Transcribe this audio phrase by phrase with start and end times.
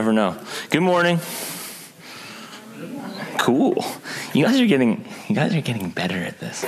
[0.00, 0.34] Never know.
[0.70, 1.20] Good morning.
[3.36, 3.84] Cool.
[4.32, 6.64] You guys are getting you guys are getting better at this.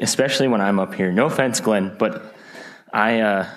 [0.00, 1.10] Especially when I'm up here.
[1.10, 2.34] No offense, Glenn, but
[2.92, 3.48] I uh,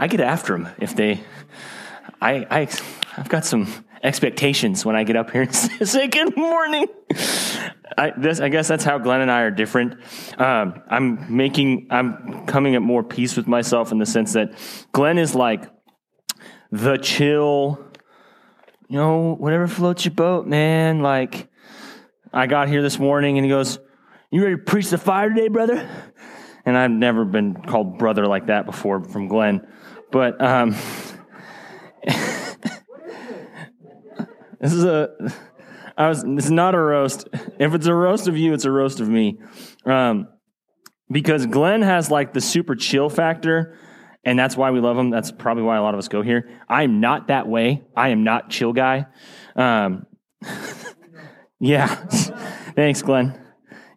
[0.00, 1.20] I get after them if they
[2.20, 2.68] I I
[3.16, 5.54] I've got some expectations when I get up here and
[5.88, 6.88] say good morning.
[7.96, 10.00] I, this, I guess that's how Glenn and I are different.
[10.40, 14.54] Um, I'm making, I'm coming at more peace with myself in the sense that
[14.90, 15.70] Glenn is like
[16.74, 17.78] the chill,
[18.88, 21.02] you know, whatever floats your boat, man.
[21.02, 21.48] Like,
[22.32, 23.78] I got here this morning and he goes,
[24.32, 25.88] You ready to preach the fire today, brother?
[26.66, 29.64] And I've never been called brother like that before from Glenn.
[30.10, 30.70] But um,
[34.60, 35.10] this is a.
[35.96, 36.24] I was.
[36.24, 37.28] This is not a roast.
[37.58, 39.38] If it's a roast of you, it's a roast of me,
[39.84, 40.26] um,
[41.08, 43.78] because Glenn has like the super chill factor,
[44.24, 45.10] and that's why we love them.
[45.10, 46.48] That's probably why a lot of us go here.
[46.68, 47.84] I'm not that way.
[47.96, 49.06] I am not chill guy.
[49.54, 50.06] Um,
[51.60, 51.86] yeah.
[52.74, 53.38] Thanks, Glenn.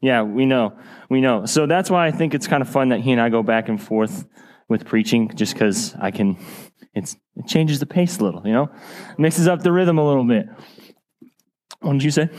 [0.02, 0.78] Yeah, we know.
[1.10, 1.46] We know.
[1.46, 3.70] So that's why I think it's kind of fun that he and I go back
[3.70, 4.28] and forth
[4.70, 6.38] with preaching, just because I can.
[6.94, 7.16] It
[7.48, 8.70] changes the pace a little, you know,
[9.20, 10.48] mixes up the rhythm a little bit.
[11.80, 12.30] What did you say?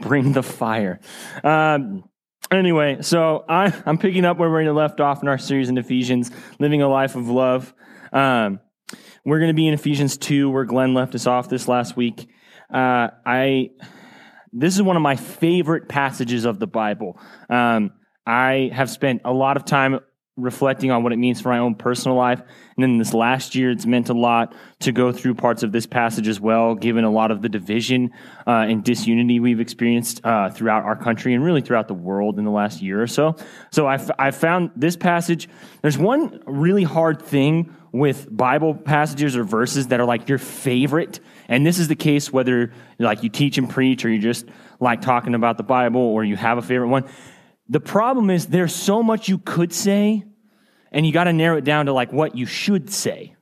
[0.00, 1.00] Bring the fire.
[1.42, 2.04] Um,
[2.50, 6.30] anyway, so I, I'm picking up where we left off in our series in Ephesians,
[6.58, 7.74] living a life of love.
[8.12, 8.60] Um,
[9.24, 12.28] we're going to be in Ephesians 2, where Glenn left us off this last week.
[12.72, 13.70] Uh, I
[14.52, 17.18] this is one of my favorite passages of the Bible.
[17.50, 17.92] Um,
[18.26, 20.00] I have spent a lot of time
[20.38, 22.40] reflecting on what it means for my own personal life.
[22.40, 25.84] And then this last year, it's meant a lot to go through parts of this
[25.84, 28.12] passage as well, given a lot of the division
[28.46, 32.44] uh, and disunity we've experienced uh, throughout our country and really throughout the world in
[32.44, 33.36] the last year or so.
[33.72, 35.48] So I've found this passage,
[35.82, 41.20] there's one really hard thing with Bible passages or verses that are like your favorite.
[41.48, 44.46] And this is the case whether like you teach and preach or you just
[44.78, 47.04] like talking about the Bible or you have a favorite one.
[47.68, 50.24] The problem is there's so much you could say
[50.92, 53.34] and you got to narrow it down to like what you should say.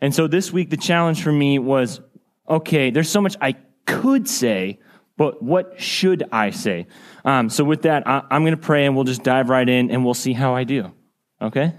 [0.00, 2.00] And so this week, the challenge for me was
[2.48, 4.80] okay, there's so much I could say,
[5.16, 6.86] but what should I say?
[7.24, 9.90] Um, so with that, I, am going to pray and we'll just dive right in
[9.90, 10.92] and we'll see how I do.
[11.40, 11.72] Okay?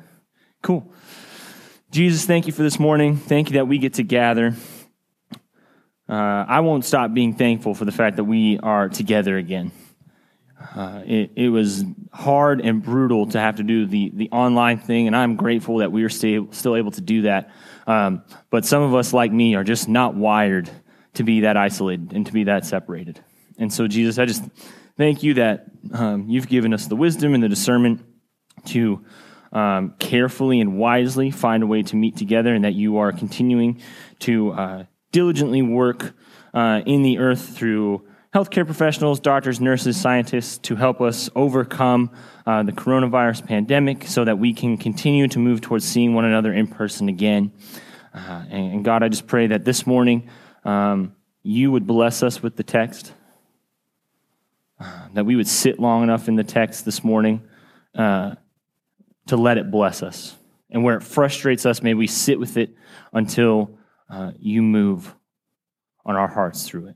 [0.61, 0.91] Cool.
[1.91, 3.17] Jesus, thank you for this morning.
[3.17, 4.55] Thank you that we get to gather.
[6.07, 9.72] Uh, I won't stop being thankful for the fact that we are together again.
[10.75, 15.07] Uh, it, it, was hard and brutal to have to do the, the online thing,
[15.07, 17.51] and I'm grateful that we are still, still able to do that.
[17.88, 20.69] Um, but some of us, like me, are just not wired
[21.16, 23.19] to be that isolated and to be that separated.
[23.57, 24.44] And so, Jesus, I just
[24.96, 28.06] thank you that um, you've given us the wisdom and the discernment
[28.66, 29.03] to
[29.52, 33.81] um, carefully and wisely find a way to meet together, and that you are continuing
[34.19, 36.13] to uh, diligently work
[36.53, 42.09] uh, in the earth through healthcare professionals, doctors, nurses, scientists to help us overcome
[42.47, 46.51] uh, the coronavirus pandemic so that we can continue to move towards seeing one another
[46.51, 47.51] in person again.
[48.13, 50.29] Uh, and, and, God, I just pray that this morning
[50.66, 53.13] um, you would bless us with the text,
[54.79, 57.47] uh, that we would sit long enough in the text this morning
[57.95, 58.35] uh,
[59.27, 60.35] to let it bless us.
[60.72, 62.75] And where it frustrates us, may we sit with it
[63.13, 63.77] until
[64.09, 65.13] uh, you move
[66.03, 66.96] on our hearts through it.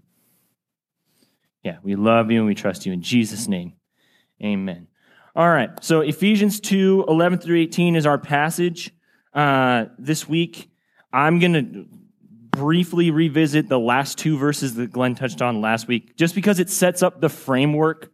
[1.68, 3.74] Yeah, we love you and we trust you in Jesus' name.
[4.42, 4.88] Amen.
[5.36, 8.92] All right, so Ephesians 2 11 through 18 is our passage.
[9.34, 10.72] Uh, this week,
[11.12, 11.86] I'm going to
[12.58, 16.70] briefly revisit the last two verses that Glenn touched on last week, just because it
[16.70, 18.14] sets up the framework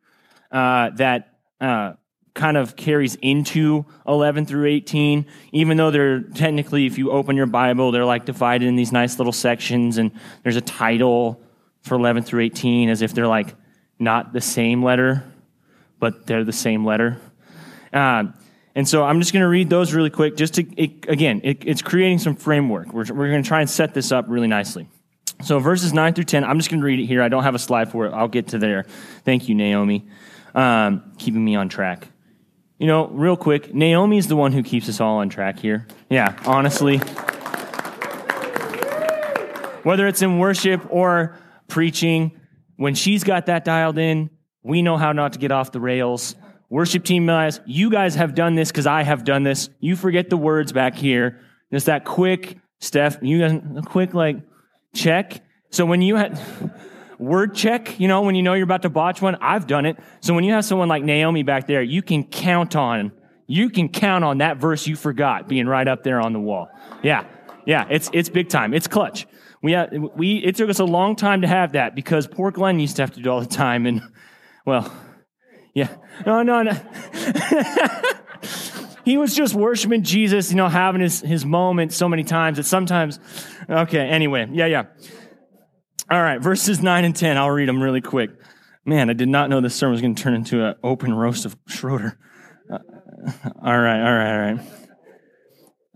[0.51, 1.93] uh, that uh,
[2.33, 7.45] kind of carries into 11 through 18, even though they're technically, if you open your
[7.45, 10.11] Bible, they're like divided in these nice little sections, and
[10.41, 11.39] there's a title
[11.83, 13.55] for 11 through 18 as if they're like
[13.99, 15.23] not the same letter,
[15.99, 17.19] but they're the same letter.
[17.91, 18.33] Um,
[18.75, 21.63] and so I'm just going to read those really quick, just to, it, again, it,
[21.65, 22.91] it's creating some framework.
[22.91, 24.89] We're, we're going to try and set this up really nicely.
[25.43, 27.21] So verses 9 through 10, I'm just going to read it here.
[27.21, 28.13] I don't have a slide for it.
[28.13, 28.85] I'll get to there.
[29.25, 30.07] Thank you, Naomi,
[30.55, 32.07] um, keeping me on track.
[32.79, 35.87] You know, real quick, Naomi is the one who keeps us all on track here.
[36.09, 36.97] Yeah, honestly.
[39.83, 41.37] Whether it's in worship or
[41.73, 42.39] preaching,
[42.75, 44.29] when she's got that dialed in,
[44.61, 46.35] we know how not to get off the rails.
[46.69, 49.69] Worship team guys, you guys have done this because I have done this.
[49.79, 51.41] You forget the words back here.
[51.71, 54.37] It's that quick, Steph, you guys, a quick like
[54.93, 55.43] check.
[55.71, 56.39] So when you had
[57.19, 59.97] word check, you know, when you know you're about to botch one, I've done it.
[60.21, 63.11] So when you have someone like Naomi back there, you can count on,
[63.47, 66.69] you can count on that verse you forgot being right up there on the wall.
[67.01, 67.25] Yeah.
[67.65, 67.87] Yeah.
[67.89, 68.75] It's, it's big time.
[68.75, 69.25] It's clutch.
[69.63, 69.75] We,
[70.15, 73.01] we, it took us a long time to have that because poor Glenn used to
[73.01, 73.85] have to do all the time.
[73.85, 74.01] And,
[74.65, 74.93] well,
[75.73, 75.95] yeah.
[76.25, 76.73] No, no, no.
[79.05, 82.65] he was just worshiping Jesus, you know, having his, his moment so many times that
[82.65, 83.21] sometimes,
[83.69, 84.83] okay, anyway, yeah, yeah.
[86.11, 88.31] All right, verses 9 and 10, I'll read them really quick.
[88.85, 91.45] Man, I did not know this sermon was going to turn into an open roast
[91.45, 92.19] of Schroeder.
[92.69, 92.79] Uh,
[93.63, 94.59] all right, all right, all right.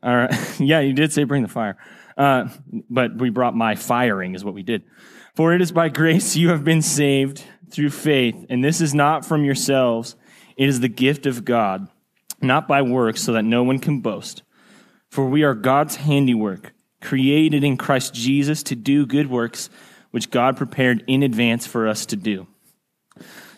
[0.04, 0.34] All right.
[0.60, 1.76] yeah, you did say bring the fire.
[2.18, 2.50] Uh,
[2.90, 4.84] but we brought my firing, is what we did.
[5.36, 9.26] For it is by grace you have been saved through faith, and this is not
[9.26, 10.16] from yourselves,
[10.56, 11.88] it is the gift of God,
[12.42, 14.42] not by works, so that no one can boast.
[15.12, 19.70] For we are God's handiwork, created in Christ Jesus to do good works,
[20.12, 22.48] which God prepared in advance for us to do.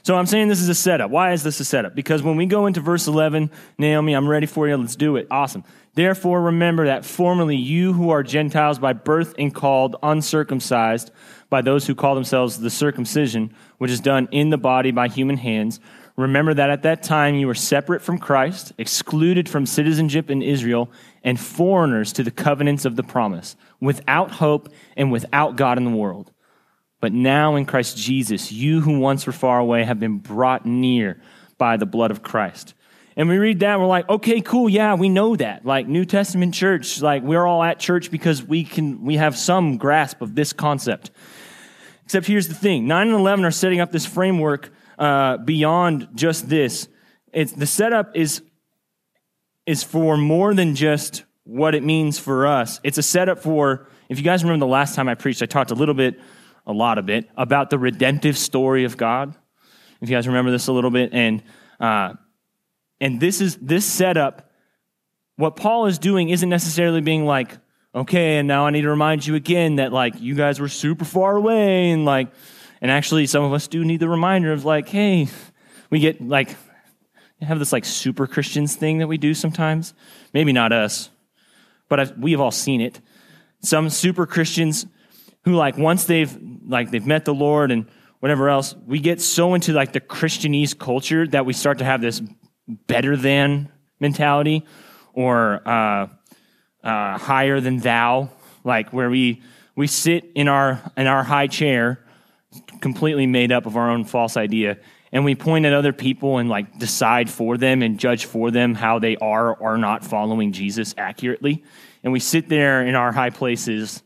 [0.03, 1.11] So I'm saying this is a setup.
[1.11, 1.93] Why is this a setup?
[1.93, 4.77] Because when we go into verse 11, Naomi, I'm ready for you.
[4.77, 5.27] Let's do it.
[5.29, 5.63] Awesome.
[5.95, 11.11] Therefore, remember that formerly you who are Gentiles by birth and called uncircumcised
[11.49, 15.37] by those who call themselves the circumcision, which is done in the body by human
[15.37, 15.79] hands,
[16.15, 20.89] remember that at that time you were separate from Christ, excluded from citizenship in Israel,
[21.23, 25.91] and foreigners to the covenants of the promise, without hope and without God in the
[25.91, 26.31] world.
[26.99, 31.21] But now in Christ Jesus, you who once were far away have been brought near
[31.57, 32.73] by the blood of Christ.
[33.15, 35.65] And we read that, we're like, okay, cool, yeah, we know that.
[35.65, 39.77] Like New Testament church, like we're all at church because we can we have some
[39.77, 41.11] grasp of this concept.
[42.05, 46.49] Except here's the thing: nine and eleven are setting up this framework uh, beyond just
[46.49, 46.87] this.
[47.33, 48.41] It's the setup is
[49.65, 52.79] is for more than just what it means for us.
[52.83, 53.87] It's a setup for.
[54.07, 56.19] If you guys remember the last time I preached, I talked a little bit,
[56.69, 59.35] a lot of it, about the redemptive story of God.
[60.01, 61.41] If you guys remember this a little bit, and
[61.79, 62.13] uh,
[63.01, 64.51] and this is this setup,
[65.35, 67.57] what Paul is doing isn't necessarily being like,
[67.95, 71.05] okay, and now I need to remind you again that like you guys were super
[71.05, 72.27] far away and like
[72.81, 75.27] and actually some of us do need the reminder of like, hey,
[75.89, 76.55] we get like
[77.41, 79.95] have this like super Christians thing that we do sometimes.
[80.35, 81.09] Maybe not us,
[81.87, 83.01] but I've, we've all seen it.
[83.61, 84.85] Some super Christians
[85.45, 87.87] who like once they've like they've met the Lord and
[88.19, 92.01] whatever else, we get so into like the Christianese culture that we start to have
[92.01, 92.21] this
[92.67, 94.65] better than mentality
[95.13, 96.07] or uh,
[96.83, 98.29] uh, higher than thou,
[98.63, 99.41] like where we
[99.75, 102.05] we sit in our in our high chair,
[102.81, 104.77] completely made up of our own false idea,
[105.11, 108.75] and we point at other people and like decide for them and judge for them
[108.75, 111.63] how they are or are not following Jesus accurately,
[112.03, 114.03] and we sit there in our high places,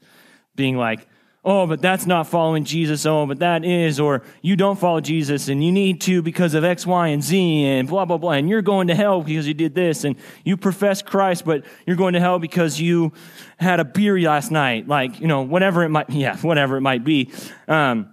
[0.56, 1.08] being like,
[1.46, 3.06] oh, but that's not following Jesus.
[3.06, 4.00] Oh, but that is.
[4.00, 7.66] Or you don't follow Jesus and you need to because of X, Y, and Z
[7.66, 8.32] and blah, blah, blah.
[8.32, 10.04] And you're going to hell because you did this.
[10.04, 13.12] And you profess Christ, but you're going to hell because you
[13.58, 14.88] had a beer last night.
[14.88, 17.32] Like, you know, whatever it might, yeah, whatever it might be.
[17.68, 18.10] Um,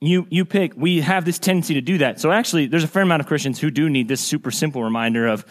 [0.00, 2.20] you, you pick, we have this tendency to do that.
[2.20, 5.26] So actually, there's a fair amount of Christians who do need this super simple reminder
[5.26, 5.44] of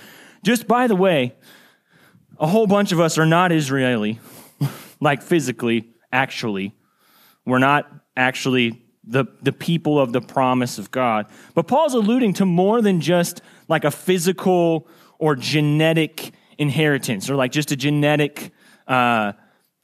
[0.44, 1.36] just by the way,
[2.38, 4.20] a whole bunch of us are not Israeli,
[5.00, 6.74] like physically, actually
[7.46, 11.28] we're not actually the, the people of the promise of God.
[11.54, 14.88] But Paul's alluding to more than just like a physical
[15.20, 18.52] or genetic inheritance or like just a genetic
[18.88, 19.34] uh,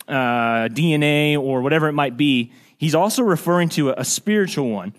[0.08, 2.54] uh, DNA or whatever it might be.
[2.78, 4.94] He's also referring to a, a spiritual one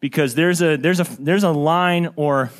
[0.00, 2.50] because there's a, there's, a, there's a line or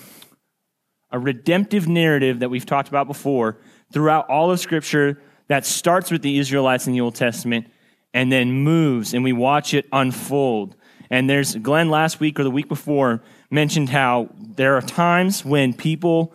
[1.10, 3.58] a redemptive narrative that we've talked about before
[3.92, 7.66] throughout all of Scripture that starts with the Israelites in the Old Testament
[8.14, 10.76] and then moves and we watch it unfold.
[11.10, 15.74] And there's Glenn last week or the week before mentioned how there are times when
[15.74, 16.34] people,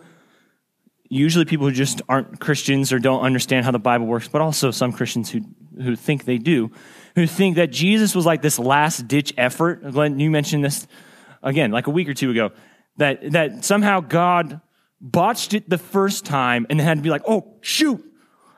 [1.08, 4.70] usually people who just aren't Christians or don't understand how the Bible works, but also
[4.70, 5.40] some Christians who,
[5.82, 6.70] who think they do,
[7.16, 9.82] who think that Jesus was like this last ditch effort.
[9.90, 10.86] Glenn, you mentioned this
[11.42, 12.52] again, like a week or two ago,
[12.98, 14.60] that, that somehow God
[15.00, 18.04] botched it the first time and then had to be like, oh, shoot,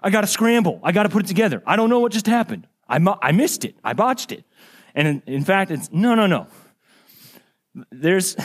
[0.02, 0.80] I got to scramble.
[0.82, 1.62] I got to put it together.
[1.66, 2.66] I don't know what just happened.
[2.90, 3.76] I, I missed it.
[3.82, 4.44] I botched it.
[4.94, 6.46] And in, in fact, it's no, no, no.
[7.90, 8.36] There's,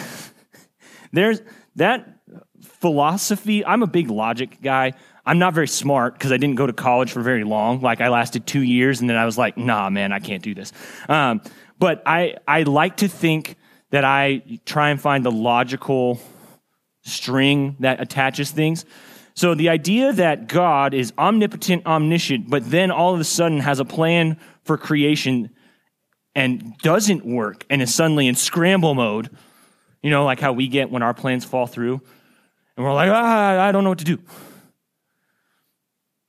[1.12, 1.42] there's
[1.75, 2.20] that
[2.62, 3.66] philosophy.
[3.66, 4.94] I'm a big logic guy.
[5.25, 7.82] I'm not very smart because I didn't go to college for very long.
[7.82, 10.54] Like I lasted two years and then I was like, nah, man, I can't do
[10.54, 10.72] this.
[11.10, 11.42] Um,
[11.80, 13.58] but I, I like to think
[13.90, 16.20] that I try and find the logical
[17.04, 18.86] string that attaches things.
[19.36, 23.80] So the idea that God is omnipotent, omniscient, but then all of a sudden has
[23.80, 25.50] a plan for creation
[26.34, 29.30] and doesn't work and is suddenly in scramble mode,
[30.01, 32.01] you know, like how we get when our plans fall through,
[32.77, 34.20] and we're like, ah, I don't know what to do.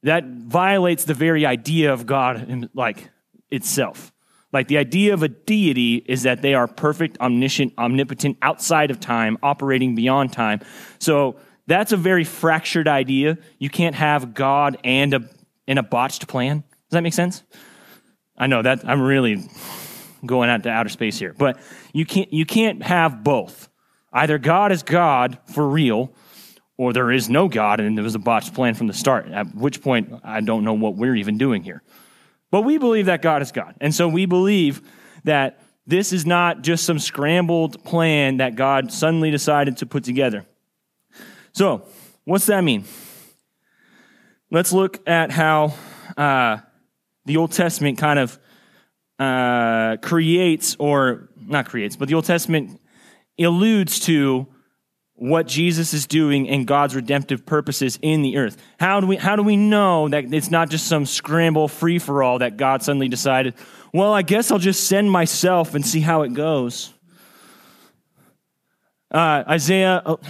[0.03, 3.11] That violates the very idea of God, like
[3.51, 4.13] itself.
[4.53, 9.01] Like the idea of a deity is that they are perfect, omniscient, omnipotent, outside of
[9.01, 10.61] time, operating beyond time.
[10.99, 11.37] So
[11.67, 13.39] that's a very fractured idea.
[13.59, 15.29] You can't have God and a,
[15.67, 16.59] and a botched plan.
[16.59, 17.43] Does that make sense?
[18.37, 19.49] I know that I'm really
[20.25, 21.59] going out to outer space here, but
[21.93, 23.69] you can't, you can't have both.
[24.13, 26.13] Either God is God for real,
[26.79, 29.55] or there is no God and there was a botched plan from the start, at
[29.55, 31.83] which point I don't know what we're even doing here.
[32.51, 33.75] But we believe that God is God.
[33.81, 34.83] And so we believe
[35.25, 40.47] that this is not just some scrambled plan that God suddenly decided to put together.
[41.57, 41.87] So,
[42.27, 42.85] what's that mean?
[44.51, 45.73] Let's look at how
[46.15, 46.59] uh,
[47.25, 48.39] the Old Testament kind of
[49.19, 52.79] uh, creates, or not creates, but the Old Testament
[53.39, 54.47] alludes to
[55.15, 58.63] what Jesus is doing and God's redemptive purposes in the earth.
[58.79, 62.23] How do we, how do we know that it's not just some scramble free for
[62.23, 63.55] all that God suddenly decided,
[63.95, 66.93] well, I guess I'll just send myself and see how it goes?
[69.11, 70.21] Uh, Isaiah, oh,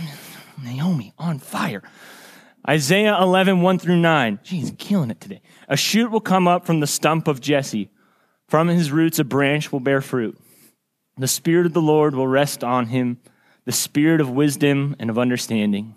[0.62, 1.82] Naomi on fire.
[2.68, 4.40] Isaiah 11, 1 through 9.
[4.42, 5.40] She's killing it today.
[5.68, 7.90] A shoot will come up from the stump of Jesse.
[8.48, 10.38] From his roots, a branch will bear fruit.
[11.16, 13.18] The Spirit of the Lord will rest on him
[13.66, 15.94] the spirit of wisdom and of understanding,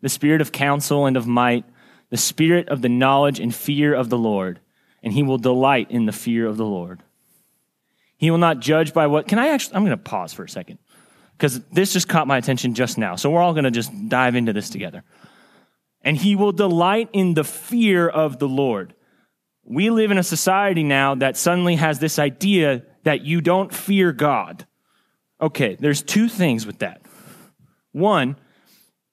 [0.00, 1.64] the spirit of counsel and of might,
[2.10, 4.60] the spirit of the knowledge and fear of the Lord,
[5.02, 7.00] and he will delight in the fear of the Lord.
[8.16, 9.28] He will not judge by what.
[9.28, 9.76] Can I actually?
[9.76, 10.78] I'm going to pause for a second
[11.42, 13.16] because this just caught my attention just now.
[13.16, 15.02] So we're all going to just dive into this together.
[16.02, 18.94] And he will delight in the fear of the Lord.
[19.64, 24.12] We live in a society now that suddenly has this idea that you don't fear
[24.12, 24.68] God.
[25.40, 27.02] Okay, there's two things with that.
[27.90, 28.36] One,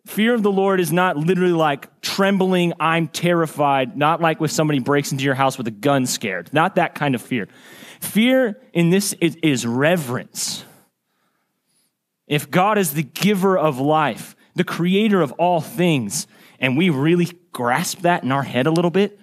[0.05, 4.77] fear of the Lord is not literally like trembling, I'm terrified, not like when somebody
[4.77, 6.53] breaks into your house with a gun scared.
[6.53, 7.47] Not that kind of fear.
[8.01, 10.63] Fear in this is, is reverence.
[12.29, 16.27] If God is the giver of life, the creator of all things,
[16.59, 19.19] and we really grasp that in our head a little bit,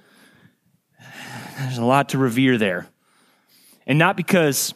[1.58, 2.88] there's a lot to revere there.
[3.86, 4.74] And not because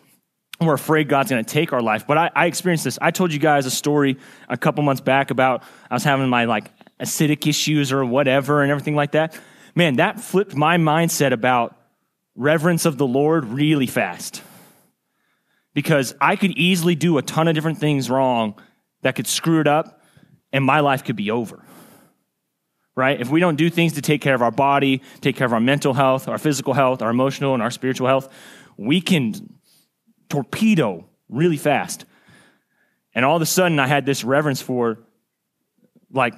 [0.61, 2.07] we're afraid God's going to take our life.
[2.07, 2.99] But I, I, experienced this.
[3.01, 4.19] I told you guys a story
[4.49, 6.71] a couple months back about I was having my like
[7.01, 9.39] acidic issues or whatever and everything like that.
[9.75, 11.77] Man, that flipped my mindset about
[12.37, 14.43] reverence of the Lord really fast.
[15.75, 18.61] Because I could easily do a ton of different things wrong
[19.03, 20.03] that could screw it up
[20.53, 21.65] and my life could be over.
[22.97, 23.21] Right?
[23.21, 25.61] If we don't do things to take care of our body, take care of our
[25.61, 28.29] mental health, our physical health, our emotional and our spiritual health,
[28.77, 29.59] we can
[30.29, 32.05] torpedo really fast.
[33.15, 34.99] And all of a sudden, I had this reverence for,
[36.13, 36.35] like,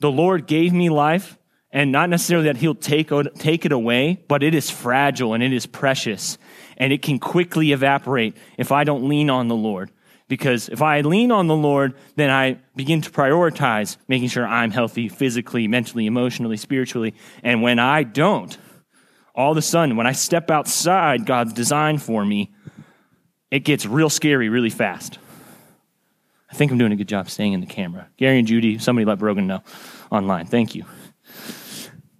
[0.00, 1.38] the Lord gave me life,
[1.70, 5.52] and not necessarily that He'll take, take it away, but it is fragile and it
[5.52, 6.38] is precious,
[6.76, 9.90] and it can quickly evaporate if I don't lean on the Lord.
[10.28, 14.72] Because if I lean on the Lord, then I begin to prioritize making sure I'm
[14.72, 17.14] healthy physically, mentally, emotionally, spiritually.
[17.44, 18.56] And when I don't,
[19.36, 22.52] all of a sudden, when I step outside God's design for me,
[23.52, 25.18] it gets real scary really fast.
[26.50, 28.08] I think I'm doing a good job staying in the camera.
[28.16, 29.62] Gary and Judy, somebody let Brogan know
[30.10, 30.46] online.
[30.46, 30.84] Thank you.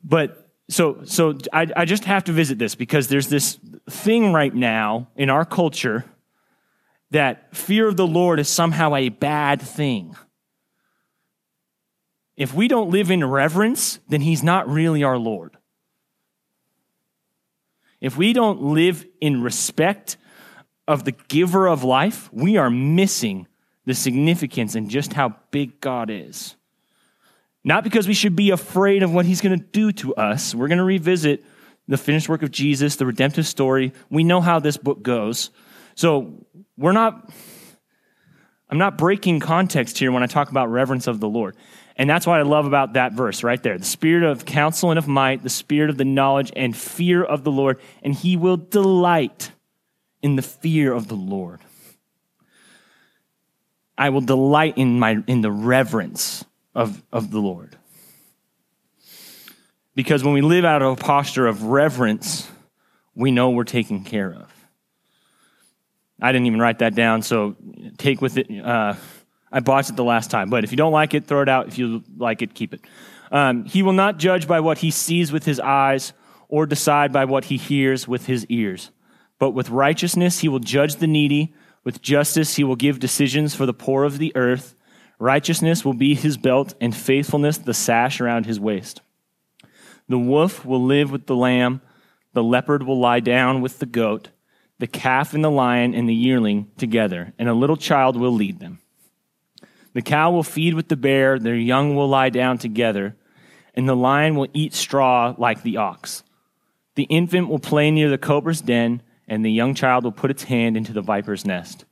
[0.07, 3.59] But so so I, I just have to visit this because there's this
[3.91, 6.05] thing right now in our culture
[7.11, 10.17] that fear of the Lord is somehow a bad thing.
[12.37, 15.57] If we don't live in reverence, then he's not really our Lord.
[18.01, 20.17] If we don't live in respect
[20.87, 23.47] of the giver of life, we are missing
[23.87, 26.57] the significance and just how big God is.
[27.67, 30.55] Not because we should be afraid of what he's going to do to us.
[30.55, 31.45] We're going to revisit
[31.89, 33.93] the finished work of Jesus, the redemptive story.
[34.09, 35.51] We know how this book goes.
[35.97, 36.47] So
[36.79, 37.29] we're not,
[38.71, 41.57] I'm not breaking context here when I talk about reverence of the Lord.
[41.97, 43.77] And that's what I love about that verse right there.
[43.77, 47.43] The spirit of counsel and of might, the spirit of the knowledge and fear of
[47.43, 49.51] the Lord, and he will delight
[50.23, 51.59] in the fear of the Lord.
[53.99, 56.45] I will delight in my in the reverence
[56.77, 57.75] of, of the Lord.
[59.95, 62.49] Because when we live out of a posture of reverence,
[63.15, 64.53] we know we're taken care of.
[66.21, 67.57] I didn't even write that down, so
[67.97, 68.49] take with it.
[68.51, 68.95] Uh,
[69.51, 71.67] I botched it the last time, but if you don't like it, throw it out.
[71.67, 72.83] If you like it, keep it.
[73.33, 76.13] Um, he will not judge by what he sees with his eyes
[76.49, 78.91] or decide by what he hears with his ears.
[79.39, 81.55] But with righteousness he will judge the needy.
[81.85, 84.76] With justice he will give decisions for the poor of the earth.
[85.19, 89.01] Righteousness will be his belt, and faithfulness the sash around his waist.
[90.09, 91.81] The wolf will live with the lamb.
[92.33, 94.29] The leopard will lie down with the goat.
[94.79, 98.61] The calf and the lion and the yearling together, and a little child will lead
[98.61, 98.81] them.
[99.95, 103.17] The cow will feed with the bear, their young will lie down together,
[103.75, 106.23] and the lion will eat straw like the ox.
[106.97, 110.43] The infant will play near the cobra's den, and the young child will put its
[110.43, 111.86] hand into the viper's nest.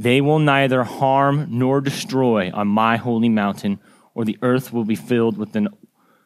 [0.00, 3.78] They will neither harm nor destroy on my holy mountain,
[4.14, 5.68] or the earth will be filled with the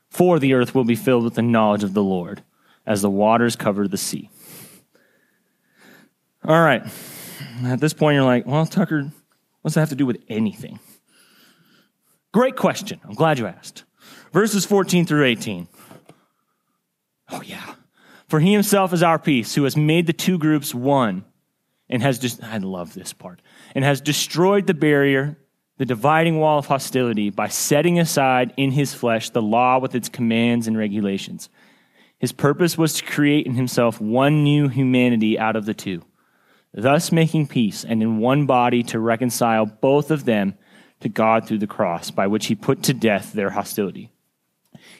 [0.08, 2.44] for the earth will be filled with the knowledge of the Lord,
[2.86, 4.30] as the waters cover the sea.
[6.44, 6.84] All right.
[7.64, 9.10] At this point, you're like, well, Tucker,
[9.62, 10.78] what's that have to do with anything?
[12.30, 13.00] Great question.
[13.02, 13.82] I'm glad you asked.
[14.32, 15.66] Verses 14 through 18.
[17.30, 17.74] Oh, yeah.
[18.28, 21.24] For he himself is our peace, who has made the two groups one
[21.88, 23.40] and has just, I love this part,
[23.74, 25.36] and has destroyed the barrier,
[25.78, 30.08] the dividing wall of hostility by setting aside in his flesh the law with its
[30.08, 31.48] commands and regulations.
[32.18, 36.02] His purpose was to create in himself one new humanity out of the two,
[36.72, 40.54] thus making peace, and in one body to reconcile both of them
[41.00, 44.10] to God through the cross, by which he put to death their hostility.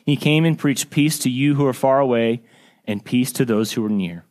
[0.04, 2.43] He came and preached peace to you who are far away
[2.85, 4.25] and peace to those who are near.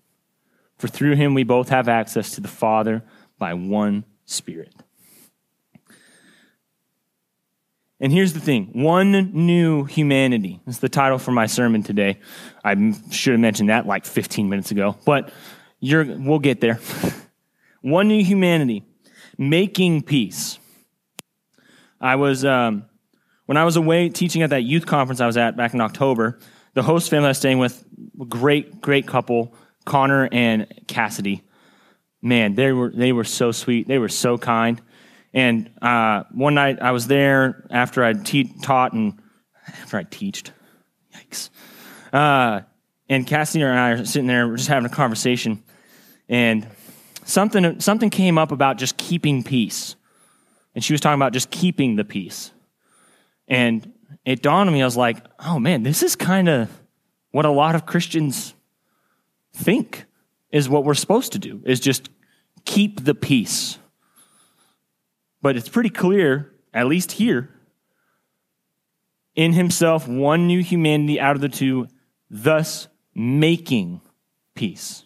[0.78, 3.04] For through him we both have access to the Father
[3.40, 4.74] by one Spirit.
[8.04, 10.60] And here's the thing one new humanity.
[10.66, 12.20] That's the title for my sermon today.
[12.64, 12.76] I
[13.12, 15.32] should have mentioned that like 15 minutes ago, but
[15.82, 16.82] we'll get there.
[17.82, 18.84] one new humanity,
[19.38, 20.60] making peace.
[22.02, 22.88] I was, um,
[23.46, 26.40] when I was away teaching at that youth conference I was at back in October,
[26.74, 27.86] the host family I was staying with,
[28.28, 31.44] great, great couple, Connor and Cassidy.
[32.24, 33.86] Man, they were, they were so sweet.
[33.86, 34.82] They were so kind.
[35.34, 39.22] And uh, one night I was there after I te- taught and
[39.68, 40.54] after I teached.
[41.14, 41.50] Yikes.
[42.14, 42.62] Uh,
[43.10, 45.64] and Cassie and I are sitting there, we're just having a conversation.
[46.30, 46.66] And
[47.26, 49.98] something, something came up about just keeping peace.
[50.76, 52.52] And she was talking about just keeping the peace.
[53.50, 53.92] And
[54.24, 56.70] it dawned on me, I was like, oh man, this is kind of
[57.32, 58.54] what a lot of Christians
[59.54, 60.06] think
[60.54, 62.10] is what we're supposed to do, is just
[62.64, 63.80] keep the peace.
[65.42, 67.50] But it's pretty clear, at least here,
[69.36, 71.88] in himself, one new humanity out of the two,
[72.30, 74.00] thus making
[74.54, 75.06] peace.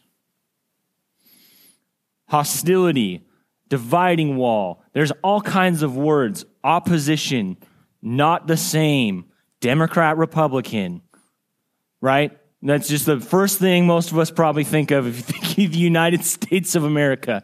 [2.28, 3.26] Hostility,
[3.70, 4.84] dividing wall.
[4.92, 7.56] There's all kinds of words opposition,
[8.02, 9.26] not the same,
[9.62, 11.02] Democrat, Republican,
[12.02, 12.38] right?
[12.62, 15.74] That's just the first thing most of us probably think of if you think of
[15.74, 17.44] the United States of America.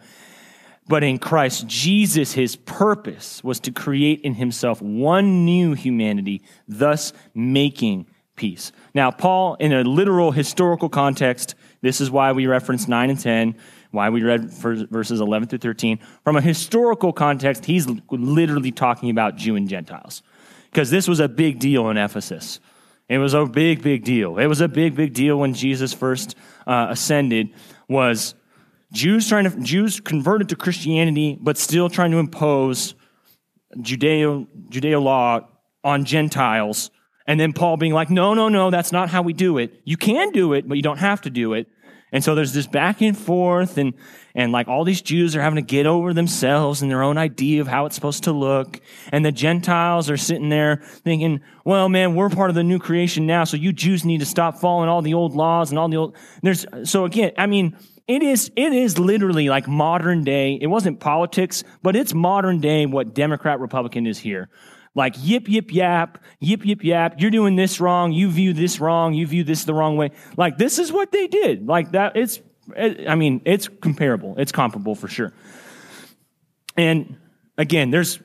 [0.88, 7.14] But in Christ Jesus, his purpose was to create in himself one new humanity, thus
[7.34, 8.72] making peace.
[8.94, 13.56] Now, Paul, in a literal historical context, this is why we reference 9 and 10
[13.94, 16.00] why we read verses 11 through 13.
[16.24, 20.24] From a historical context, he's literally talking about Jew and Gentiles
[20.72, 22.60] because this was a big deal in Ephesus.
[23.10, 24.38] It was a big, big deal.
[24.38, 26.36] It was a big, big deal when Jesus first
[26.66, 27.50] uh, ascended.
[27.90, 28.36] Was
[28.94, 32.96] Jews trying to Jews converted to Christianity, but still trying to impose
[33.78, 35.42] Judeo Judeo law
[35.84, 36.92] on Gentiles,
[37.28, 39.82] and then Paul being like, "No, no, no, that's not how we do it.
[39.84, 41.68] You can do it, but you don't have to do it."
[42.14, 43.96] And so there's this back and forth and,
[44.36, 47.60] and like all these Jews are having to get over themselves and their own idea
[47.60, 48.80] of how it's supposed to look.
[49.12, 53.26] And the Gentiles are sitting there thinking, well, man, we're part of the new creation
[53.26, 53.46] now.
[53.46, 56.16] So you Jews need to stop following all the old laws and all the old,
[56.44, 57.76] there's, so again, I mean,
[58.08, 60.60] it is, it is literally like modern day.
[60.62, 64.50] It wasn't politics, but it's modern day what Democrat Republican is here
[64.96, 67.16] like yip, yip, yap, yip, yip, yap.
[67.18, 68.12] You're doing this wrong.
[68.12, 69.14] You view this wrong.
[69.14, 70.12] You view this the wrong way.
[70.38, 71.68] Like this is what they did.
[71.68, 72.16] Like that.
[72.16, 72.40] It's,
[72.76, 74.36] it, I mean, it's comparable.
[74.38, 75.34] It's comparable for sure.
[76.78, 77.18] And
[77.58, 78.20] again, there's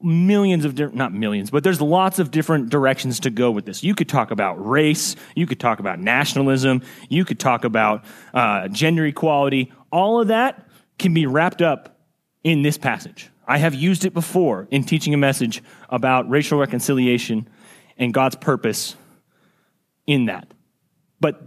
[0.00, 3.82] millions of different, not millions, but there's lots of different directions to go with this.
[3.82, 8.68] You could talk about race, you could talk about nationalism, you could talk about uh,
[8.68, 9.72] gender equality.
[9.90, 11.98] All of that can be wrapped up
[12.44, 13.30] in this passage.
[13.48, 17.48] I have used it before in teaching a message about racial reconciliation
[17.96, 18.94] and God's purpose
[20.06, 20.52] in that.
[21.18, 21.42] But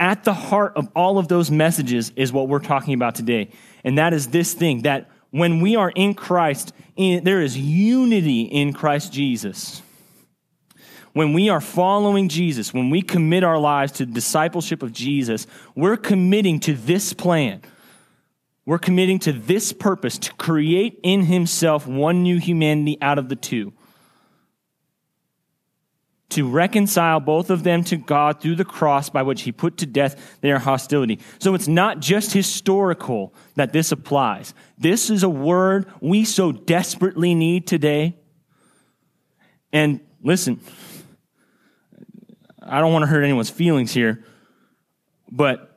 [0.00, 3.50] at the heart of all of those messages is what we're talking about today.
[3.84, 8.42] And that is this thing that when we are in Christ, in, there is unity
[8.42, 9.82] in Christ Jesus.
[11.12, 15.98] When we are following Jesus, when we commit our lives to discipleship of Jesus, we're
[15.98, 17.60] committing to this plan.
[18.64, 23.36] We're committing to this purpose to create in Himself one new humanity out of the
[23.36, 23.72] two
[26.32, 29.86] to reconcile both of them to God through the cross by which he put to
[29.86, 31.18] death their hostility.
[31.38, 34.54] So it's not just historical that this applies.
[34.78, 38.16] This is a word we so desperately need today.
[39.74, 40.60] And listen,
[42.62, 44.24] I don't want to hurt anyone's feelings here,
[45.30, 45.71] but,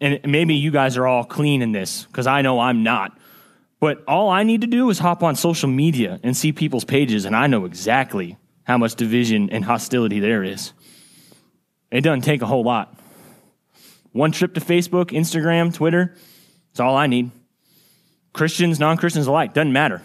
[0.00, 3.18] and maybe you guys are all clean in this because I know I'm not.
[3.80, 7.24] But all I need to do is hop on social media and see people's pages,
[7.24, 10.72] and I know exactly how much division and hostility there is.
[11.90, 12.98] It doesn't take a whole lot.
[14.12, 16.16] One trip to Facebook, Instagram, Twitter,
[16.70, 17.30] it's all I need.
[18.32, 20.02] Christians, non Christians alike, doesn't matter.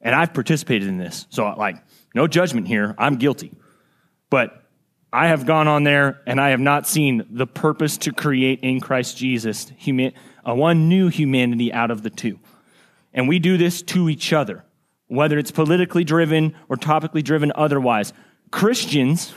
[0.00, 1.26] And I've participated in this.
[1.30, 1.76] So, like,
[2.14, 2.94] no judgment here.
[2.98, 3.52] I'm guilty.
[4.30, 4.63] But
[5.14, 8.80] I have gone on there and I have not seen the purpose to create in
[8.80, 9.70] Christ Jesus
[10.44, 12.40] a one new humanity out of the two.
[13.12, 14.64] And we do this to each other
[15.06, 18.12] whether it's politically driven or topically driven otherwise.
[18.50, 19.32] Christians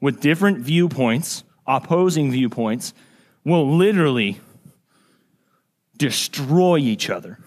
[0.00, 2.94] with different viewpoints, opposing viewpoints,
[3.44, 4.40] will literally
[5.96, 7.38] destroy each other,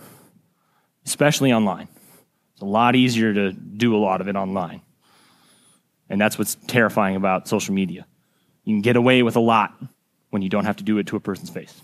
[1.06, 1.88] especially online.
[2.54, 4.82] It's a lot easier to do a lot of it online.
[6.10, 8.06] And that's what's terrifying about social media.
[8.64, 9.74] You can get away with a lot
[10.30, 11.82] when you don't have to do it to a person's face.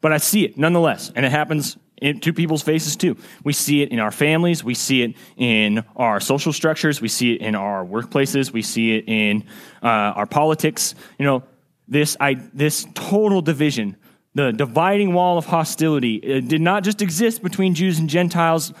[0.00, 3.16] But I see it nonetheless, and it happens to people's faces too.
[3.42, 7.34] We see it in our families, we see it in our social structures, we see
[7.34, 9.44] it in our workplaces, we see it in
[9.82, 10.94] uh, our politics.
[11.18, 11.42] You know,
[11.88, 13.96] this I, this total division,
[14.34, 18.72] the dividing wall of hostility, it did not just exist between Jews and Gentiles.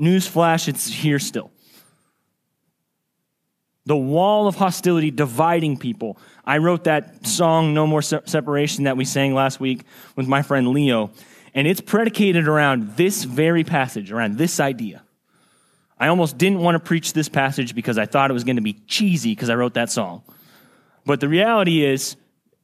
[0.00, 1.50] Newsflash, it's here still.
[3.86, 6.18] The wall of hostility dividing people.
[6.44, 9.84] I wrote that song, No More Separation, that we sang last week
[10.16, 11.10] with my friend Leo.
[11.54, 15.02] And it's predicated around this very passage, around this idea.
[15.98, 18.62] I almost didn't want to preach this passage because I thought it was going to
[18.62, 20.22] be cheesy because I wrote that song.
[21.04, 22.16] But the reality is,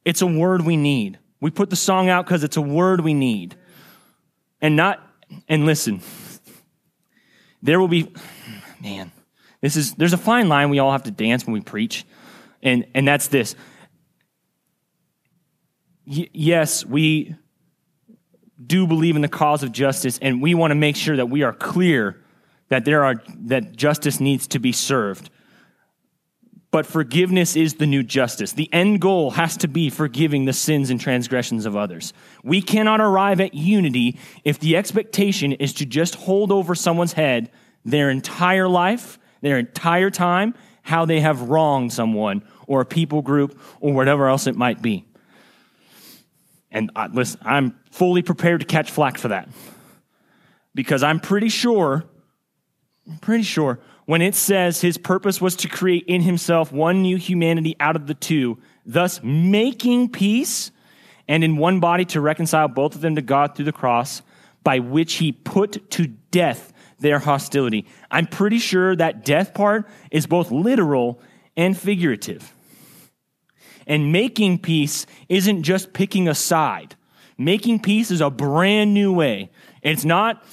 [0.05, 1.19] it's a word we need.
[1.41, 3.55] We put the song out because it's a word we need.
[4.61, 5.05] And not,
[5.47, 6.01] and listen,
[7.61, 8.11] there will be,
[8.81, 9.11] man,
[9.61, 12.05] this is, there's a fine line we all have to dance when we preach.
[12.61, 13.55] And, and that's this.
[16.05, 17.35] Y- yes, we,
[18.65, 21.43] do believe in the cause of justice, and we want to make sure that we
[21.43, 22.21] are clear
[22.69, 23.15] that there are
[23.45, 25.29] that justice needs to be served.
[26.69, 28.51] But forgiveness is the new justice.
[28.51, 32.11] The end goal has to be forgiving the sins and transgressions of others.
[32.43, 37.51] We cannot arrive at unity if the expectation is to just hold over someone's head
[37.85, 43.59] their entire life, their entire time, how they have wronged someone or a people group
[43.79, 45.05] or whatever else it might be.
[46.71, 49.49] And I, listen, I'm fully prepared to catch flack for that.
[50.75, 52.03] Because I'm pretty sure,
[53.09, 57.17] I'm pretty sure, when it says his purpose was to create in himself one new
[57.17, 60.71] humanity out of the two, thus making peace,
[61.27, 64.21] and in one body to reconcile both of them to God through the cross,
[64.63, 67.85] by which he put to death their hostility.
[68.09, 71.21] I'm pretty sure that death part is both literal
[71.55, 72.53] and figurative.
[73.85, 76.95] And making peace isn't just picking a side.
[77.37, 79.51] Making peace is a brand new way.
[79.81, 80.43] It's not,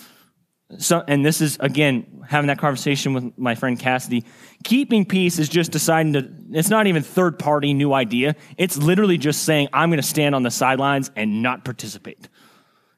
[0.79, 4.25] so, and this is, again, having that conversation with my friend Cassidy.
[4.63, 8.37] Keeping peace is just deciding to, it's not even third party new idea.
[8.57, 12.29] It's literally just saying, I'm going to stand on the sidelines and not participate.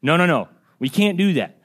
[0.02, 0.48] No, no, no.
[0.78, 1.55] We can't do that.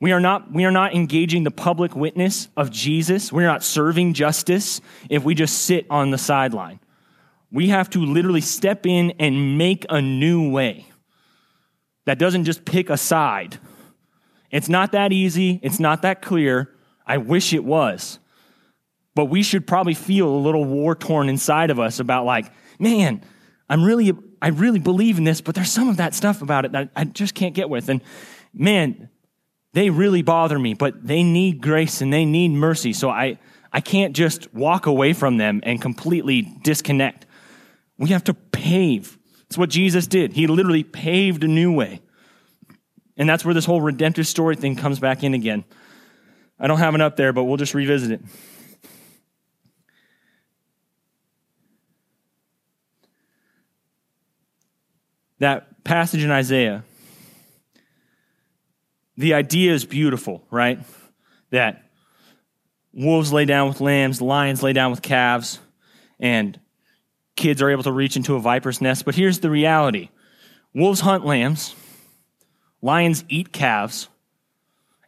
[0.00, 3.32] We are not, we are not engaging the public witness of Jesus.
[3.32, 4.80] We're not serving justice
[5.10, 6.78] if we just sit on the sideline.
[7.50, 10.86] We have to literally step in and make a new way
[12.04, 13.58] that doesn't just pick a side.
[14.50, 16.74] It's not that easy, it's not that clear.
[17.06, 18.18] I wish it was.
[19.14, 23.22] But we should probably feel a little war torn inside of us about, like, man,
[23.68, 26.72] I'm really, I really believe in this, but there's some of that stuff about it
[26.72, 27.88] that I just can't get with.
[27.88, 28.00] And
[28.54, 29.08] man,
[29.72, 32.92] they really bother me, but they need grace and they need mercy.
[32.92, 33.38] So I,
[33.72, 37.26] I can't just walk away from them and completely disconnect.
[37.98, 39.18] We have to pave.
[39.46, 40.32] It's what Jesus did.
[40.32, 42.00] He literally paved a new way.
[43.16, 45.64] And that's where this whole redemptive story thing comes back in again.
[46.58, 48.20] I don't have it up there, but we'll just revisit it.
[55.40, 56.84] That passage in Isaiah,
[59.18, 60.78] the idea is beautiful, right?
[61.50, 61.90] That
[62.94, 65.58] wolves lay down with lambs, lions lay down with calves,
[66.20, 66.58] and
[67.34, 69.04] kids are able to reach into a viper's nest.
[69.04, 70.08] But here's the reality
[70.72, 71.74] wolves hunt lambs,
[72.80, 74.08] lions eat calves,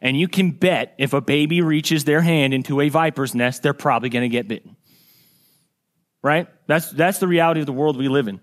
[0.01, 3.73] and you can bet if a baby reaches their hand into a viper's nest, they're
[3.73, 4.75] probably going to get bitten.
[6.21, 6.47] Right?
[6.67, 8.41] That's, that's the reality of the world we live in.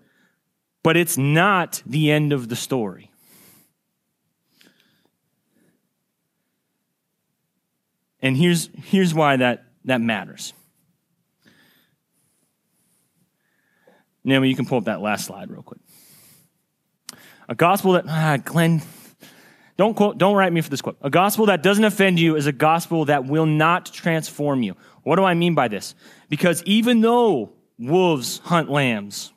[0.83, 3.08] But it's not the end of the story.
[8.21, 10.53] And here's, here's why that, that matters.
[14.25, 15.81] Naomi, you can pull up that last slide real quick.
[17.49, 18.83] A gospel that, ah, Glenn,
[19.79, 20.99] don't quote, don't write me for this quote.
[21.01, 24.77] A gospel that doesn't offend you is a gospel that will not transform you.
[25.03, 25.95] What do I mean by this?
[26.29, 29.33] Because even though wolves hunt lambs,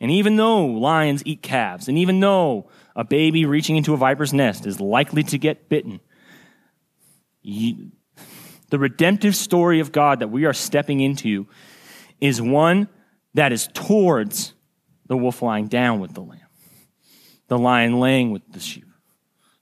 [0.00, 4.32] and even though lions eat calves, and even though a baby reaching into a viper's
[4.32, 6.00] nest is likely to get bitten,
[7.42, 7.90] you,
[8.70, 11.46] the redemptive story of God that we are stepping into
[12.20, 12.88] is one
[13.34, 14.54] that is towards
[15.06, 16.40] the wolf lying down with the lamb,
[17.48, 18.86] the lion laying with the sheep,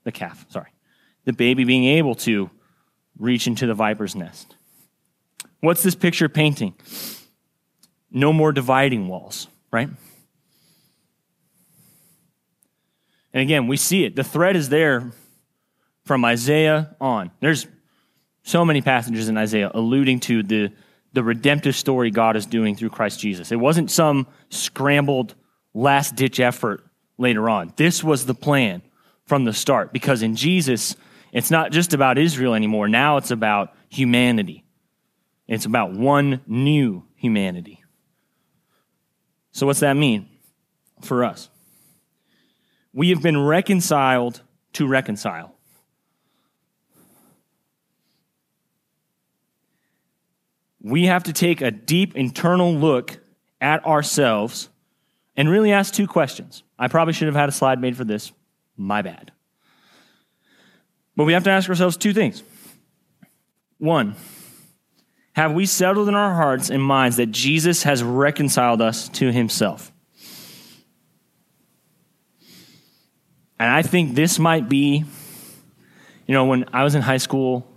[0.03, 0.71] the calf, sorry,
[1.25, 2.49] the baby being able to
[3.17, 4.55] reach into the viper's nest.
[5.59, 6.75] What's this picture painting?
[8.11, 9.89] No more dividing walls, right?
[13.33, 14.15] And again, we see it.
[14.15, 15.11] The thread is there
[16.05, 17.31] from Isaiah on.
[17.39, 17.67] There's
[18.43, 20.71] so many passages in Isaiah alluding to the,
[21.13, 23.51] the redemptive story God is doing through Christ Jesus.
[23.51, 25.35] It wasn't some scrambled
[25.73, 26.83] last ditch effort
[27.17, 27.73] later on.
[27.75, 28.81] This was the plan
[29.25, 30.95] from the start because in Jesus,
[31.31, 32.87] it's not just about Israel anymore.
[32.87, 34.65] Now it's about humanity.
[35.47, 37.83] It's about one new humanity.
[39.51, 40.29] So, what's that mean
[41.01, 41.49] for us?
[42.93, 44.41] We have been reconciled
[44.73, 45.55] to reconcile.
[50.81, 53.19] We have to take a deep internal look
[53.59, 54.69] at ourselves
[55.35, 56.63] and really ask two questions.
[56.77, 58.31] I probably should have had a slide made for this.
[58.77, 59.31] My bad.
[61.15, 62.43] But we have to ask ourselves two things.
[63.77, 64.15] One,
[65.33, 69.91] have we settled in our hearts and minds that Jesus has reconciled us to himself?
[73.59, 75.03] And I think this might be,
[76.25, 77.67] you know, when I was in high school,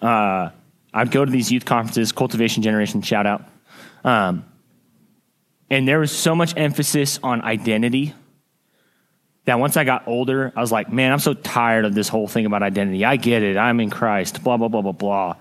[0.00, 0.50] uh,
[0.92, 3.44] I'd go to these youth conferences, Cultivation Generation, shout out.
[4.04, 4.44] Um,
[5.70, 8.14] and there was so much emphasis on identity
[9.44, 12.26] that once I got older, I was like, man, I'm so tired of this whole
[12.26, 13.04] thing about identity.
[13.04, 13.56] I get it.
[13.56, 15.36] I'm in Christ, blah, blah, blah, blah, blah.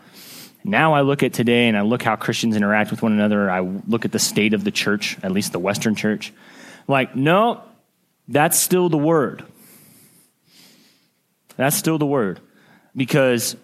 [0.63, 3.49] Now I look at today and I look how Christians interact with one another.
[3.49, 6.33] I look at the state of the church, at least the Western church.
[6.87, 7.63] Like, no,
[8.27, 9.43] that's still the word.
[11.55, 12.39] That's still the word.
[12.95, 13.55] Because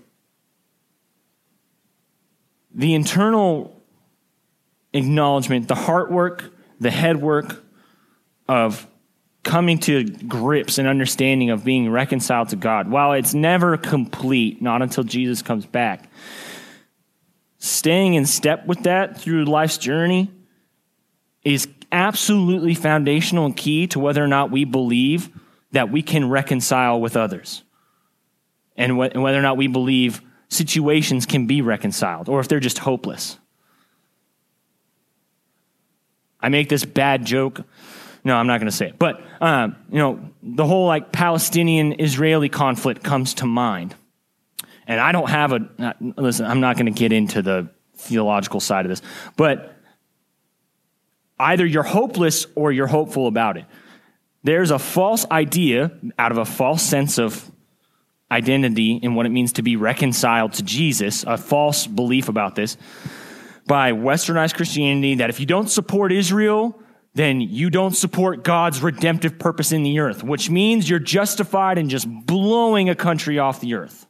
[2.76, 3.82] the internal
[4.94, 7.64] acknowledgement, the heart work, the head work
[8.48, 8.86] of
[9.44, 14.82] coming to grips and understanding of being reconciled to God, while it's never complete, not
[14.82, 16.10] until Jesus comes back,
[17.58, 20.32] staying in step with that through life's journey
[21.44, 25.30] is absolutely foundational and key to whether or not we believe
[25.72, 27.64] that we can reconcile with others
[28.76, 32.60] and, wh- and whether or not we believe situations can be reconciled or if they're
[32.60, 33.38] just hopeless.
[36.40, 37.62] I make this bad joke.
[38.24, 39.00] No, I'm not going to say it.
[39.00, 43.96] But, um, you know, the whole like Palestinian Israeli conflict comes to mind.
[44.88, 48.60] And I don't have a, uh, listen, I'm not going to get into the theological
[48.60, 49.02] side of this,
[49.36, 49.76] but
[51.40, 53.66] either you're hopeless or you're hopeful about it.
[54.44, 57.52] There's a false idea out of a false sense of
[58.32, 62.78] identity and what it means to be reconciled to Jesus, a false belief about this
[63.68, 66.80] by westernized Christianity that if you don't support Israel,
[67.14, 71.90] then you don't support God's redemptive purpose in the earth, which means you're justified in
[71.90, 74.06] just blowing a country off the earth.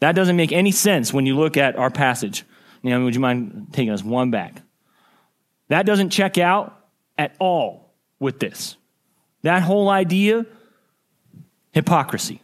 [0.00, 2.44] That doesn't make any sense when you look at our passage.
[2.82, 4.62] Would you mind taking us one back?
[5.68, 6.86] That doesn't check out
[7.18, 8.76] at all with this.
[9.42, 10.46] That whole idea
[11.72, 12.42] hypocrisy.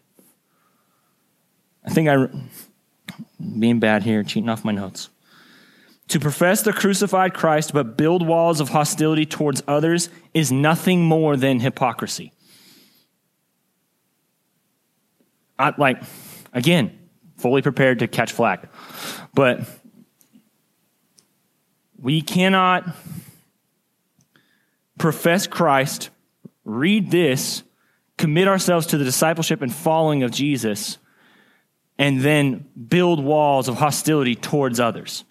[1.84, 2.28] I think I,
[3.58, 5.08] being bad here, cheating off my notes.
[6.08, 11.36] To profess the crucified Christ but build walls of hostility towards others is nothing more
[11.36, 12.32] than hypocrisy.
[15.58, 16.02] I, like,
[16.52, 16.96] again,
[17.36, 18.70] fully prepared to catch flack.
[19.34, 19.60] But
[22.00, 22.84] we cannot
[24.98, 26.10] profess Christ,
[26.64, 27.62] read this,
[28.16, 30.98] commit ourselves to the discipleship and following of Jesus,
[31.98, 35.24] and then build walls of hostility towards others.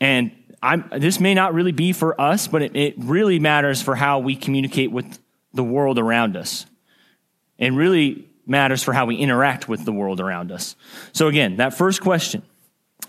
[0.00, 3.94] And I'm, this may not really be for us, but it, it really matters for
[3.94, 5.18] how we communicate with
[5.52, 6.66] the world around us.
[7.58, 10.76] It really matters for how we interact with the world around us.
[11.12, 12.42] So, again, that first question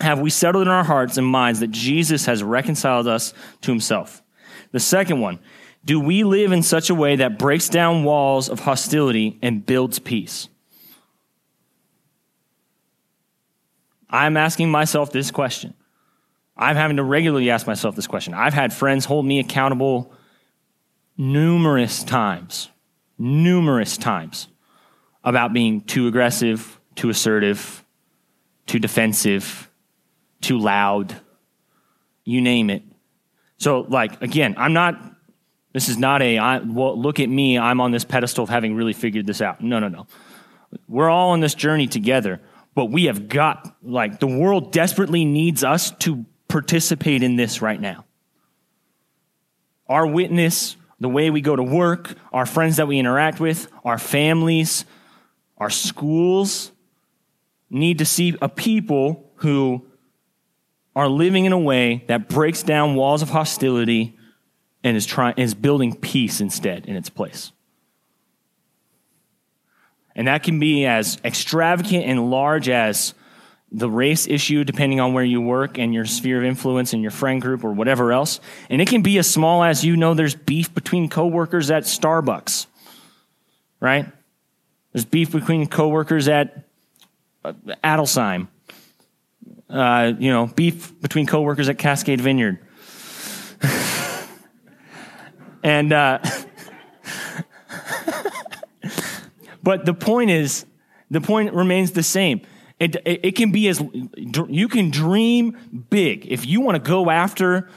[0.00, 4.22] have we settled in our hearts and minds that Jesus has reconciled us to himself?
[4.70, 5.38] The second one,
[5.88, 9.98] do we live in such a way that breaks down walls of hostility and builds
[9.98, 10.50] peace?
[14.10, 15.72] I'm asking myself this question.
[16.58, 18.34] I'm having to regularly ask myself this question.
[18.34, 20.12] I've had friends hold me accountable
[21.16, 22.68] numerous times,
[23.16, 24.48] numerous times
[25.24, 27.82] about being too aggressive, too assertive,
[28.66, 29.70] too defensive,
[30.42, 31.18] too loud,
[32.26, 32.82] you name it.
[33.56, 35.00] So, like, again, I'm not,
[35.72, 38.74] this is not a, I, well, look at me, I'm on this pedestal of having
[38.74, 39.60] really figured this out.
[39.60, 40.06] No, no, no.
[40.88, 42.40] We're all on this journey together,
[42.74, 47.80] but we have got, like, the world desperately needs us to participate in this right
[47.80, 48.04] now.
[49.88, 53.98] Our witness, the way we go to work, our friends that we interact with, our
[53.98, 54.84] families,
[55.58, 56.72] our schools
[57.70, 59.86] need to see a people who
[60.96, 64.17] are living in a way that breaks down walls of hostility
[64.84, 67.52] and is trying is building peace instead in its place.
[70.14, 73.14] And that can be as extravagant and large as
[73.70, 77.10] the race issue, depending on where you work and your sphere of influence and your
[77.10, 78.40] friend group or whatever else.
[78.70, 82.66] And it can be as small as you know there's beef between coworkers at Starbucks,
[83.78, 84.06] right?
[84.92, 86.64] There's beef between coworkers at
[87.44, 87.52] uh,
[87.84, 88.48] Adelsheim.
[89.68, 92.58] Uh, you know, beef between coworkers at Cascade Vineyard.
[95.62, 96.18] And, uh,
[99.62, 100.64] but the point is,
[101.10, 102.42] the point remains the same.
[102.78, 103.82] It, it, it, can be as,
[104.16, 106.26] you can dream big.
[106.26, 107.68] If you want to go after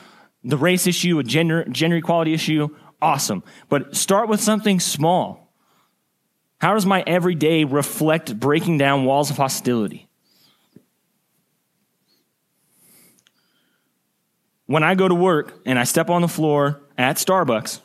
[0.43, 2.69] the race issue, a gender, gender equality issue,
[3.01, 3.43] awesome.
[3.69, 5.51] But start with something small.
[6.59, 10.07] How does my everyday reflect breaking down walls of hostility?
[14.67, 17.81] When I go to work and I step on the floor at Starbucks,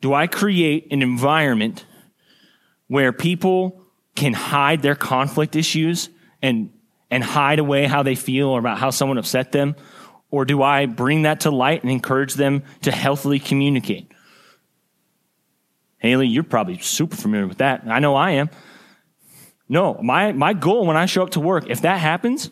[0.00, 1.84] do I create an environment
[2.88, 3.82] where people
[4.14, 6.08] can hide their conflict issues
[6.42, 6.70] and,
[7.10, 9.76] and hide away how they feel or about how someone upset them?
[10.30, 14.10] Or do I bring that to light and encourage them to healthily communicate?
[15.98, 17.84] Haley, you're probably super familiar with that.
[17.86, 18.50] I know I am.
[19.68, 22.50] No, my, my goal when I show up to work, if that happens,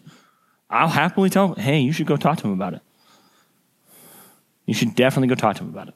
[0.71, 2.83] I'll happily tell hey, you should go talk to him about it.
[4.67, 5.95] You should definitely go talk to him about it.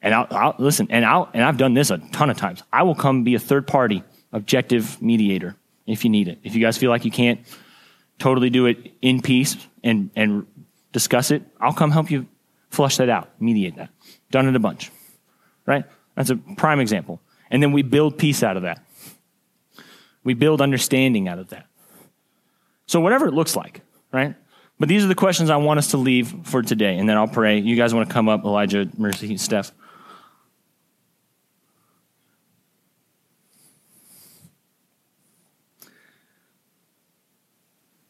[0.00, 2.62] And I'll, I'll listen, and I'll and I've done this a ton of times.
[2.72, 6.38] I will come be a third party objective mediator if you need it.
[6.44, 7.40] If you guys feel like you can't
[8.18, 10.46] totally do it in peace and and
[10.92, 12.26] discuss it, I'll come help you
[12.70, 13.90] flush that out, mediate that.
[14.30, 14.92] Done it a bunch.
[15.66, 15.84] Right?
[16.14, 17.20] That's a prime example.
[17.50, 18.84] And then we build peace out of that.
[20.24, 21.66] We build understanding out of that.
[22.86, 24.34] So, whatever it looks like, right?
[24.78, 27.26] But these are the questions I want us to leave for today, and then I'll
[27.26, 27.58] pray.
[27.58, 29.72] You guys want to come up, Elijah, Mercy, Steph?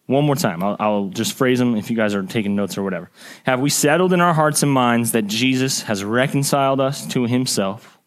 [0.05, 0.63] One more time.
[0.63, 3.11] I'll, I'll, just phrase them if you guys are taking notes or whatever.
[3.45, 7.99] Have we settled in our hearts and minds that Jesus has reconciled us to himself?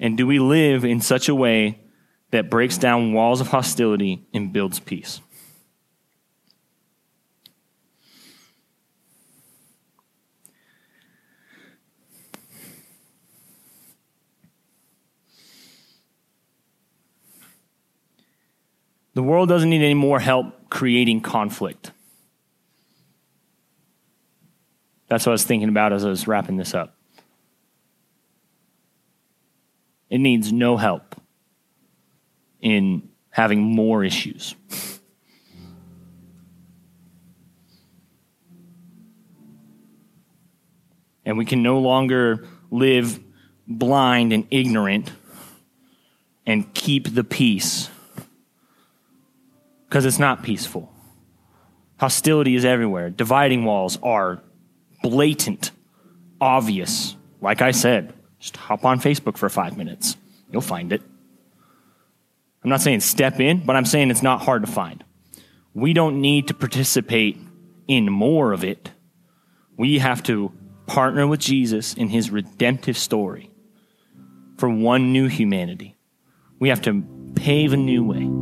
[0.00, 1.78] And do we live in such a way
[2.32, 5.20] that breaks down walls of hostility and builds peace?
[19.14, 21.92] The world doesn't need any more help creating conflict.
[25.08, 26.96] That's what I was thinking about as I was wrapping this up.
[30.08, 31.11] It needs no help
[32.62, 34.54] in having more issues.
[41.24, 43.20] And we can no longer live
[43.68, 45.12] blind and ignorant
[46.46, 47.88] and keep the peace
[49.88, 50.92] because it's not peaceful.
[51.98, 53.10] Hostility is everywhere.
[53.10, 54.42] Dividing walls are
[55.02, 55.70] blatant,
[56.40, 57.14] obvious.
[57.40, 60.16] Like I said, just hop on Facebook for five minutes.
[60.50, 61.02] You'll find it.
[62.62, 65.04] I'm not saying step in, but I'm saying it's not hard to find.
[65.74, 67.38] We don't need to participate
[67.88, 68.90] in more of it.
[69.76, 70.52] We have to
[70.86, 73.50] partner with Jesus in his redemptive story
[74.58, 75.96] for one new humanity.
[76.58, 77.02] We have to
[77.34, 78.41] pave a new way.